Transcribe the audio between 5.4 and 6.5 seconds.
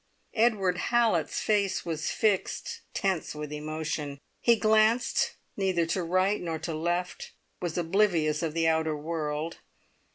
neither to right